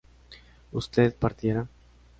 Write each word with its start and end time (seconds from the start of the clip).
¿usted 0.71 1.13
partiera? 1.15 1.67